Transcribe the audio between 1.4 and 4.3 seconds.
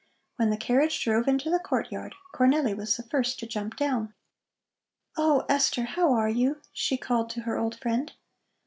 the courtyard, Cornelli was the first to jump down.